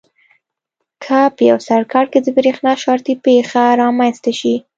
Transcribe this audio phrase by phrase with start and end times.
[1.03, 4.55] که په یو سرکټ کې د برېښنا شارټي پېښه رامنځته شي.